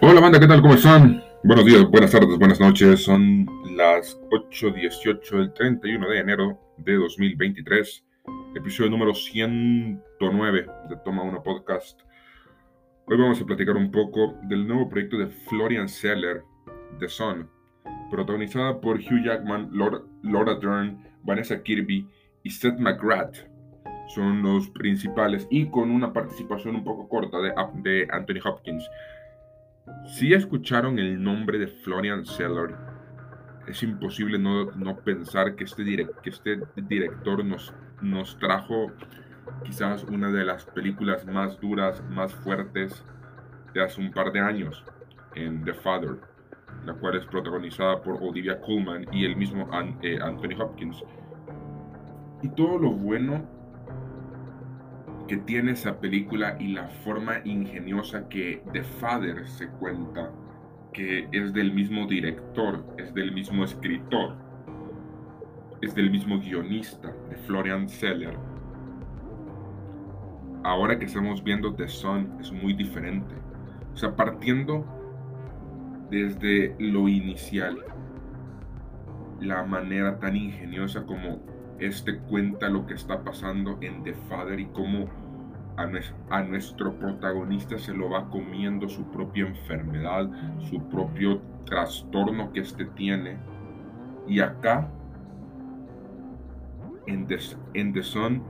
Hola 0.00 0.20
banda, 0.20 0.38
¿qué 0.38 0.46
tal? 0.46 0.62
¿Cómo 0.62 0.74
están? 0.74 1.24
Buenos 1.42 1.66
días, 1.66 1.84
buenas 1.90 2.12
tardes, 2.12 2.38
buenas 2.38 2.60
noches. 2.60 3.02
Son 3.02 3.44
las 3.76 4.16
8.18 4.30 5.30
del 5.30 5.52
31 5.52 6.08
de 6.08 6.18
enero 6.20 6.60
de 6.76 6.94
2023. 6.94 8.04
Episodio 8.54 8.90
número 8.90 9.12
109 9.12 10.66
de 10.88 10.96
Toma 11.04 11.24
Una 11.24 11.42
Podcast. 11.42 12.00
Hoy 13.06 13.16
vamos 13.16 13.40
a 13.42 13.44
platicar 13.44 13.76
un 13.76 13.90
poco 13.90 14.36
del 14.44 14.68
nuevo 14.68 14.88
proyecto 14.88 15.18
de 15.18 15.26
Florian 15.26 15.88
Seller, 15.88 16.44
The 17.00 17.08
Sun, 17.08 17.50
protagonizada 18.08 18.80
por 18.80 18.98
Hugh 18.98 19.24
Jackman, 19.24 19.70
Laura 20.22 20.54
Dern, 20.60 21.04
Vanessa 21.24 21.60
Kirby 21.60 22.08
y 22.44 22.50
Seth 22.50 22.78
McGrath. 22.78 23.36
Son 24.14 24.42
los 24.42 24.70
principales 24.70 25.48
y 25.50 25.66
con 25.66 25.90
una 25.90 26.12
participación 26.12 26.76
un 26.76 26.84
poco 26.84 27.08
corta 27.08 27.38
de 27.40 27.52
Anthony 28.10 28.40
Hopkins. 28.44 28.88
Si 30.06 30.32
escucharon 30.32 30.98
el 30.98 31.22
nombre 31.22 31.58
de 31.58 31.68
Florian 31.68 32.24
Seller, 32.24 32.74
es 33.66 33.82
imposible 33.82 34.38
no, 34.38 34.96
pensar 35.04 35.54
que 35.54 35.64
este, 35.64 35.84
que 36.22 36.30
este 36.30 36.60
director 36.76 37.44
nos, 37.44 37.74
nos 38.00 38.38
trajo 38.38 38.92
quizás 39.64 40.04
una 40.04 40.30
de 40.30 40.44
las 40.44 40.64
películas 40.64 41.26
más 41.26 41.60
duras, 41.60 42.02
más 42.10 42.34
fuertes 42.34 43.04
de 43.74 43.82
hace 43.82 44.00
un 44.00 44.12
par 44.12 44.32
de 44.32 44.40
años, 44.40 44.84
en 45.34 45.64
The 45.64 45.74
Father, 45.74 46.16
la 46.86 46.94
cual 46.94 47.16
es 47.16 47.26
protagonizada 47.26 48.02
por 48.02 48.22
Olivia 48.22 48.60
Colman 48.60 49.06
y 49.12 49.24
el 49.24 49.36
mismo 49.36 49.68
eh, 50.02 50.18
Anthony 50.20 50.60
Hopkins. 50.60 51.02
Y 52.42 52.48
todo 52.50 52.78
lo 52.78 52.92
bueno 52.92 53.57
que 55.28 55.36
tiene 55.36 55.72
esa 55.72 56.00
película 56.00 56.56
y 56.58 56.68
la 56.68 56.88
forma 56.88 57.40
ingeniosa 57.44 58.28
que 58.28 58.62
The 58.72 58.82
Father 58.82 59.46
se 59.46 59.68
cuenta, 59.68 60.32
que 60.92 61.28
es 61.30 61.52
del 61.52 61.72
mismo 61.72 62.06
director, 62.06 62.82
es 62.96 63.12
del 63.12 63.32
mismo 63.32 63.62
escritor, 63.62 64.34
es 65.82 65.94
del 65.94 66.10
mismo 66.10 66.40
guionista, 66.40 67.12
de 67.28 67.36
Florian 67.36 67.88
Seller. 67.88 68.36
Ahora 70.64 70.98
que 70.98 71.04
estamos 71.04 71.44
viendo 71.44 71.74
The 71.74 71.88
Sun 71.88 72.38
es 72.40 72.50
muy 72.50 72.72
diferente. 72.72 73.34
O 73.92 73.96
sea, 73.96 74.16
partiendo 74.16 74.84
desde 76.10 76.74
lo 76.78 77.06
inicial, 77.06 77.78
la 79.40 79.62
manera 79.62 80.18
tan 80.18 80.36
ingeniosa 80.36 81.04
como 81.04 81.40
este 81.78 82.18
cuenta 82.18 82.68
lo 82.68 82.86
que 82.86 82.94
está 82.94 83.22
pasando 83.22 83.78
en 83.80 84.02
The 84.02 84.14
Father 84.28 84.58
y 84.58 84.66
cómo 84.66 85.08
a, 86.30 86.42
nuestro 86.42 86.98
protagonista 86.98 87.78
se 87.78 87.94
lo 87.94 88.10
va 88.10 88.28
comiendo 88.30 88.88
su 88.88 89.04
propia 89.12 89.46
enfermedad, 89.46 90.28
su 90.68 90.82
propio 90.88 91.40
trastorno 91.64 92.52
que 92.52 92.60
éste 92.60 92.84
tiene. 92.84 93.38
Y 94.26 94.40
acá, 94.40 94.90
en 97.06 97.26
The, 97.26 97.38
en 97.74 97.92
The 97.92 98.02
Sun, 98.02 98.42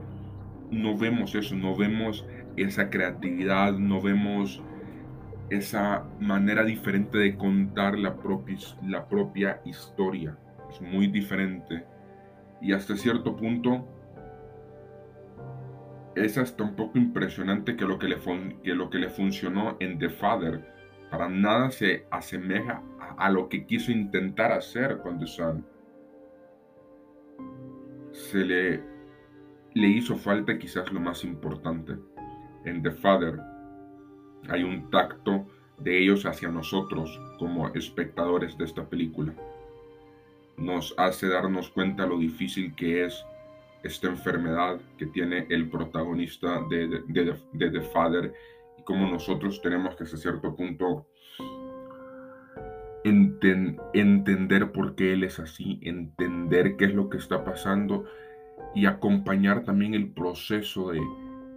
no 0.71 0.97
vemos 0.97 1.35
eso, 1.35 1.55
no 1.55 1.75
vemos 1.75 2.25
esa 2.57 2.89
creatividad, 2.89 3.73
no 3.73 4.01
vemos 4.01 4.63
esa 5.51 6.05
manera 6.19 6.63
diferente 6.63 7.17
de 7.19 7.37
contar 7.37 7.97
la 7.97 8.15
la 8.83 9.07
propia 9.07 9.61
historia. 9.65 10.35
Es 10.71 10.81
muy 10.81 11.07
diferente 11.07 11.85
y 12.61 12.73
hasta 12.73 12.97
cierto 12.97 13.35
punto 13.35 13.87
es 16.15 16.37
hasta 16.37 16.63
un 16.63 16.75
poco 16.75 16.97
impresionante 16.97 17.75
que 17.75 17.85
lo 17.85 17.97
que 17.97 18.07
le, 18.07 18.17
que 18.63 18.73
lo 18.73 18.89
que 18.89 18.97
le 18.97 19.09
funcionó 19.09 19.77
en 19.79 19.97
The 19.99 20.09
Father 20.09 20.65
para 21.09 21.29
nada 21.29 21.71
se 21.71 22.05
asemeja 22.11 22.83
a, 23.17 23.29
lo 23.29 23.49
que 23.49 23.65
quiso 23.65 23.91
intentar 23.91 24.51
hacer 24.51 24.99
con 24.99 25.19
The. 25.19 25.25
Se 28.11 28.45
le, 28.45 28.83
le 29.73 29.87
hizo 29.87 30.15
falta 30.15 30.57
quizás 30.57 30.91
lo 30.91 30.99
más 30.99 31.23
importante. 31.23 31.95
En 32.65 32.83
The 32.83 32.91
Father 32.91 33.39
hay 34.49 34.63
un 34.63 34.89
tacto 34.89 35.47
de 35.79 35.99
ellos 36.03 36.25
hacia 36.25 36.49
nosotros 36.49 37.19
como 37.39 37.69
espectadores 37.69 38.57
de 38.57 38.65
esta 38.65 38.87
película 38.87 39.33
nos 40.59 40.93
hace 40.97 41.27
darnos 41.27 41.69
cuenta 41.69 42.05
lo 42.05 42.17
difícil 42.17 42.75
que 42.75 43.05
es 43.05 43.25
esta 43.83 44.07
enfermedad 44.07 44.79
que 44.97 45.05
tiene 45.05 45.45
el 45.49 45.69
protagonista 45.69 46.61
de, 46.69 47.01
The 47.57 47.81
Father 47.81 48.33
y 48.77 48.83
cómo 48.83 49.09
nosotros 49.09 49.61
tenemos 49.61 49.95
que 49.95 50.03
hasta 50.03 50.17
cierto 50.17 50.55
punto 50.55 51.07
entender 53.93 54.71
por 54.71 54.95
qué 54.95 55.13
él 55.13 55.23
es 55.23 55.39
así, 55.39 55.79
entender 55.81 56.75
qué 56.75 56.85
es 56.85 56.93
lo 56.93 57.09
que 57.09 57.17
está 57.17 57.43
pasando 57.43 58.05
y 58.75 58.85
acompañar 58.85 59.63
también 59.63 59.93
el 59.93 60.11
proceso 60.11 60.91
de, 60.91 61.01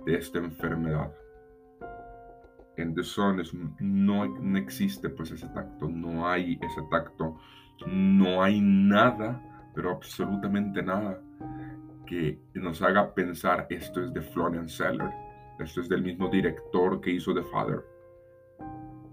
esta 0.06 0.38
enfermedad. 0.38 1.12
En 2.76 2.94
The 2.94 3.02
Son 3.02 3.40
no, 3.80 4.26
no 4.26 4.58
existe 4.58 5.10
pues 5.10 5.30
ese 5.30 5.48
tacto, 5.48 5.88
no 5.88 6.26
hay 6.28 6.58
ese 6.62 6.80
tacto 6.90 7.38
no 7.86 8.42
hay 8.42 8.60
nada, 8.60 9.40
pero 9.74 9.90
absolutamente 9.92 10.82
nada, 10.82 11.20
que 12.06 12.38
nos 12.54 12.82
haga 12.82 13.14
pensar 13.14 13.66
esto 13.70 14.02
es 14.04 14.12
de 14.12 14.20
Florian 14.20 14.68
Seller, 14.68 15.10
esto 15.58 15.80
es 15.80 15.88
del 15.88 16.02
mismo 16.02 16.28
director 16.28 17.00
que 17.00 17.12
hizo 17.12 17.34
The 17.34 17.42
Father. 17.44 17.84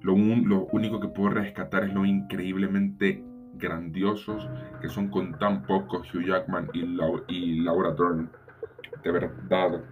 Lo, 0.02 0.14
único 0.14 1.00
que 1.00 1.10
puedo 1.10 1.30
rescatar 1.30 1.84
es 1.84 1.94
lo 1.94 2.06
increíblemente 2.06 3.24
grandiosos 3.56 4.50
que 4.82 4.88
son 4.88 5.10
con 5.10 5.38
tan 5.38 5.64
poco 5.64 5.98
Hugh 5.98 6.26
Jackman 6.26 6.70
y, 6.74 7.60
Laura 7.62 7.92
Dern. 7.92 8.30
De 9.04 9.12
verdad, 9.12 9.84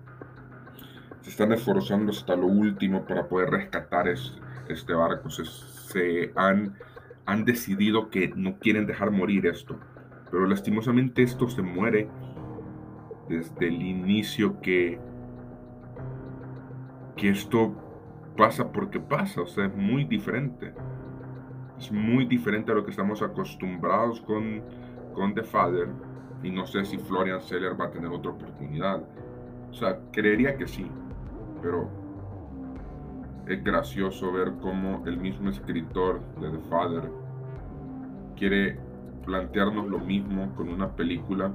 se 1.28 1.32
están 1.32 1.52
esforzando 1.52 2.12
hasta 2.12 2.38
lo 2.38 2.48
último 2.48 3.06
para 3.06 3.28
poder 3.28 3.50
rescatar 3.50 4.08
este 4.08 4.94
barco. 4.94 5.30
se 5.30 6.32
han 6.36 6.74
han 7.28 7.44
decidido 7.44 8.10
que 8.10 8.30
no 8.36 8.58
quieren 8.58 8.88
dejar 8.88 9.12
morir 9.12 9.46
esto. 9.46 9.78
Pero 10.32 10.48
lastimosamente 10.48 11.22
esto 11.22 11.48
se 11.50 11.62
muere 11.62 12.10
desde 13.28 13.68
el 13.68 13.82
inicio 13.82 14.62
que, 14.62 14.98
que 17.18 17.30
esto 17.30 17.76
pasa 18.38 18.72
porque 18.72 19.02
pasa. 19.02 19.42
O 19.42 19.46
sea, 19.48 19.66
es 19.66 19.76
muy 19.76 20.06
diferente. 20.06 20.74
Es 21.78 21.92
muy 21.92 22.26
diferente 22.26 22.72
a 22.72 22.76
lo 22.76 22.86
que 22.86 22.92
estamos 22.92 23.22
acostumbrados 23.22 24.22
con, 24.22 24.64
con 25.14 25.34
The 25.34 25.44
Father. 25.44 25.90
Y 26.44 26.50
no 26.50 26.66
sé 26.66 26.86
si 26.86 26.98
Florian 26.98 27.42
Seller 27.42 27.80
va 27.80 27.88
a 27.88 27.92
tener 27.92 28.10
otra 28.10 28.32
oportunidad. 28.32 29.04
O 29.70 29.74
sea, 29.74 30.00
creería 30.14 30.56
que 30.56 30.66
sí. 30.66 30.90
Pero 31.62 31.90
es 33.48 33.64
gracioso 33.64 34.32
ver 34.32 34.54
cómo 34.62 35.04
el 35.06 35.18
mismo 35.18 35.50
escritor 35.50 36.22
de 36.40 36.50
The 36.50 36.60
Father 36.70 37.10
quiere 38.36 38.78
plantearnos 39.26 39.88
lo 39.88 40.00
mismo 40.00 40.54
con 40.56 40.70
una 40.70 40.96
película 40.96 41.52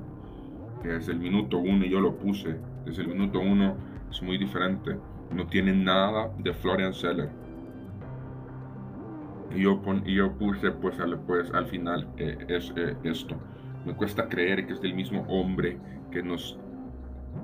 que 0.82 0.88
desde 0.88 1.12
el 1.12 1.20
minuto 1.20 1.58
uno, 1.58 1.84
y 1.84 1.90
yo 1.90 2.00
lo 2.00 2.16
puse, 2.16 2.56
desde 2.84 3.02
el 3.02 3.08
minuto 3.08 3.40
uno 3.40 3.76
es 4.10 4.22
muy 4.22 4.36
diferente. 4.36 4.96
No 5.34 5.46
tiene 5.46 5.72
nada 5.72 6.30
de 6.38 6.52
Florian 6.52 6.92
Seller. 6.92 7.30
Y 9.54 9.62
yo, 9.62 10.32
puse 10.38 10.70
pues 10.72 10.98
al, 10.98 11.18
pues, 11.20 11.52
al 11.52 11.66
final 11.66 12.08
eh, 12.16 12.36
es 12.48 12.72
eh, 12.76 12.96
esto. 13.04 13.36
Me 13.84 13.94
cuesta 13.94 14.28
creer 14.28 14.66
que 14.66 14.72
es 14.72 14.80
del 14.80 14.94
mismo 14.94 15.22
hombre 15.28 15.78
que 16.10 16.22
nos 16.22 16.58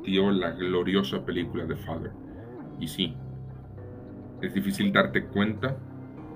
dio 0.05 0.31
la 0.31 0.51
gloriosa 0.51 1.25
película 1.25 1.65
de 1.65 1.77
Father. 1.77 2.13
Y 2.81 2.89
sí, 2.89 3.17
es 4.41 4.55
difícil 4.55 4.93
darte 4.93 5.25
cuenta 5.25 5.77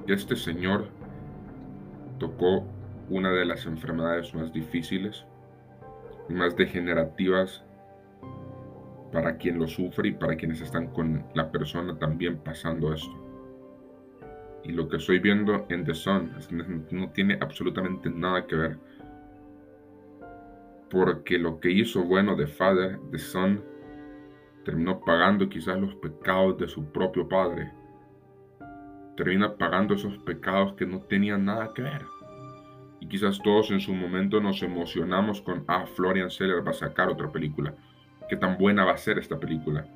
que 0.07 0.15
este 0.15 0.37
señor 0.37 0.89
tocó 2.19 2.67
una 3.09 3.31
de 3.31 3.45
las 3.45 3.67
enfermedades 3.67 4.35
más 4.35 4.53
difíciles 4.53 5.25
y 6.29 6.33
más 6.33 6.57
degenerativas 6.57 7.65
para 9.13 9.37
quien 9.37 9.59
lo 9.59 9.69
sufre 9.69 10.09
y 10.09 10.13
para 10.13 10.37
quienes 10.37 10.61
están 10.61 10.89
con 10.89 11.25
la 11.35 11.53
persona 11.53 11.99
también 11.99 12.39
pasando 12.39 12.95
esto. 12.95 13.13
Y 14.65 14.73
lo 14.73 14.89
que 14.89 14.97
estoy 14.97 15.19
viendo 15.19 15.67
en 15.69 15.85
The 15.85 15.95
Sun 15.95 16.33
no 16.91 17.11
tiene 17.11 17.37
absolutamente 17.41 18.09
nada 18.09 18.47
que 18.47 18.57
ver. 18.57 18.79
Porque 20.89 21.39
lo 21.39 21.59
que 21.59 21.71
hizo 21.71 22.05
bueno 22.05 22.37
de 22.37 22.47
Father, 22.47 22.99
The 23.11 23.19
Son, 23.19 23.63
terminó 24.65 25.01
pagando 25.01 25.49
quizás 25.49 25.79
los 25.79 25.95
pecados 25.97 26.59
de 26.59 26.69
su 26.69 26.85
propio 26.93 27.29
padre 27.29 27.73
termina 29.17 29.57
pagando 29.57 29.95
esos 29.95 30.19
pecados 30.19 30.75
que 30.75 30.87
no 30.87 31.01
tenían 31.01 31.45
nada 31.45 31.73
que 31.75 31.83
ver. 31.83 32.03
Y 33.01 33.09
quizás 33.09 33.41
todos 33.43 33.71
en 33.71 33.81
su 33.81 33.93
momento 33.95 34.41
nos 34.41 34.63
emocionamos 34.63 35.43
con, 35.43 35.65
ah, 35.69 35.87
Florian 35.87 36.31
Seller 36.31 36.67
va 36.67 36.71
a 36.71 36.75
sacar 36.75 37.09
otra 37.09 37.31
película. 37.31 37.75
¿Qué 38.29 38.37
tan 38.37 38.57
buena 38.57 38.85
va 38.85 38.93
a 38.93 38.99
ser 38.99 39.19
esta 39.19 39.39
película? 39.39 39.87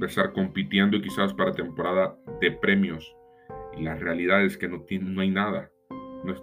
Va 0.00 0.06
estar 0.06 0.32
compitiendo 0.32 1.00
quizás 1.00 1.34
para 1.34 1.52
temporada 1.52 2.16
de 2.40 2.52
premios 2.52 3.12
Y 3.76 3.82
la 3.82 3.96
realidad 3.96 4.44
es 4.44 4.56
que 4.56 4.68
no, 4.68 4.82
tiene, 4.82 5.10
no 5.10 5.20
hay 5.20 5.30
nada. 5.30 5.70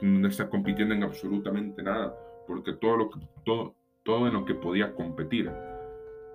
No, 0.02 0.28
está 0.28 0.50
compitiendo 0.50 0.94
en 0.94 1.04
absolutamente 1.04 1.82
nada. 1.82 2.14
Porque 2.48 2.74
todo, 2.74 2.98
lo 2.98 3.10
que, 3.10 3.20
todo, 3.46 3.76
todo 4.04 4.28
en 4.28 4.34
lo 4.34 4.46
que 4.46 4.56
podía 4.56 4.94
competir, 4.94 5.52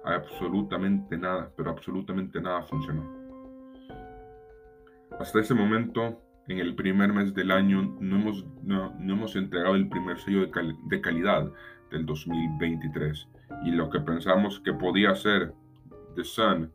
absolutamente 0.04 1.16
nada, 1.16 1.50
pero 1.56 1.70
absolutamente 1.70 2.40
nada 2.40 2.62
funcionó. 2.62 3.22
Hasta 5.19 5.40
ese 5.40 5.54
momento, 5.54 6.20
en 6.49 6.58
el 6.58 6.75
primer 6.75 7.12
mes 7.12 7.34
del 7.34 7.50
año, 7.50 7.96
no 8.00 8.16
hemos, 8.16 8.46
no, 8.62 8.93
hemos 8.99 9.37
entregado 9.37 9.75
el 9.75 9.88
primer 9.88 10.19
sello 10.19 10.40
de, 10.46 10.75
de 10.88 11.00
calidad 11.00 11.50
del 11.90 12.06
2023. 12.06 13.28
Y 13.64 13.70
lo 13.70 13.90
que 13.90 14.00
pensamos 14.00 14.60
que 14.60 14.72
podía 14.72 15.14
ser 15.14 15.52
The 16.16 16.25
Sun 16.25 16.72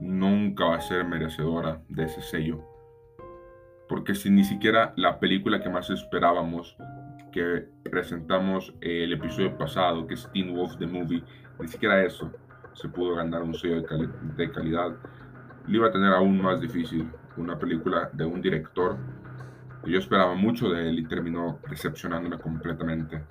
nunca 0.00 0.64
va 0.64 0.76
a 0.76 0.80
ser 0.80 1.04
merecedora 1.04 1.82
de 1.88 2.04
ese 2.04 2.22
sello. 2.22 2.64
Porque 3.88 4.14
si 4.14 4.30
ni 4.30 4.44
siquiera 4.44 4.92
la 4.96 5.18
película 5.18 5.60
que 5.60 5.68
más 5.68 5.90
esperábamos, 5.90 6.76
que 7.30 7.66
presentamos 7.90 8.74
el 8.80 9.12
episodio 9.12 9.56
pasado, 9.56 10.06
que 10.06 10.14
es 10.14 10.28
Teen 10.32 10.54
Wolf 10.54 10.76
The 10.78 10.86
Movie, 10.86 11.22
ni 11.58 11.68
siquiera 11.68 12.04
eso 12.04 12.32
se 12.72 12.88
pudo 12.88 13.16
ganar 13.16 13.42
un 13.42 13.54
sello 13.54 13.82
de, 13.82 14.08
de 14.36 14.50
calidad, 14.50 14.96
le 15.66 15.76
iba 15.76 15.88
a 15.88 15.90
tener 15.90 16.12
aún 16.12 16.40
más 16.40 16.60
difícil 16.60 17.10
una 17.36 17.58
película 17.58 18.10
de 18.12 18.24
un 18.24 18.40
director 18.40 18.96
yo 19.86 19.98
esperaba 19.98 20.34
mucho 20.34 20.68
de 20.68 20.88
él 20.88 20.98
y 20.98 21.04
terminó 21.04 21.58
decepcionándome 21.68 22.38
completamente. 22.38 23.22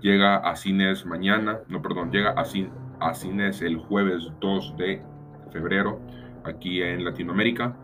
Llega 0.00 0.36
a 0.36 0.54
cines 0.56 1.04
mañana, 1.06 1.60
no, 1.68 1.82
perdón, 1.82 2.10
llega 2.10 2.30
a, 2.30 2.44
a 3.00 3.14
cines 3.14 3.62
el 3.62 3.76
jueves 3.76 4.30
2 4.40 4.76
de 4.76 5.02
febrero 5.50 6.00
aquí 6.44 6.82
en 6.82 7.04
Latinoamérica. 7.04 7.76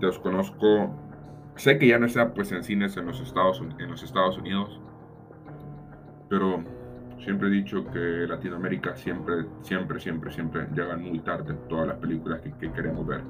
Desconozco, 0.00 0.94
sé 1.56 1.78
que 1.78 1.88
ya 1.88 1.98
no 1.98 2.06
está 2.06 2.32
pues 2.32 2.52
en 2.52 2.62
cines 2.62 2.96
en 2.96 3.06
los 3.06 3.20
Estados, 3.20 3.62
en 3.78 3.90
los 3.90 4.02
Estados 4.02 4.38
Unidos, 4.38 4.80
pero 6.28 6.62
siempre 7.18 7.48
he 7.48 7.50
dicho 7.50 7.84
que 7.90 8.26
Latinoamérica 8.28 8.94
siempre, 8.96 9.46
siempre, 9.62 10.00
siempre, 10.00 10.30
siempre 10.30 10.66
llegan 10.74 11.02
muy 11.02 11.18
tarde 11.20 11.54
todas 11.68 11.88
las 11.88 11.96
películas 11.98 12.40
que, 12.40 12.52
que 12.52 12.72
queremos 12.72 13.06
ver. 13.06 13.22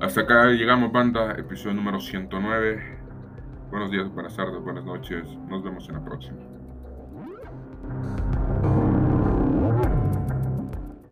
Hasta 0.00 0.22
acá 0.22 0.46
llegamos, 0.48 0.92
banda, 0.92 1.32
episodio 1.38 1.74
número 1.74 2.00
109. 2.00 2.98
Buenos 3.70 3.90
días, 3.90 4.12
buenas 4.12 4.36
tardes, 4.36 4.60
buenas 4.60 4.84
noches. 4.84 5.24
Nos 5.48 5.62
vemos 5.62 5.88
en 5.88 5.94
la 5.94 6.04
próxima. 6.04 6.53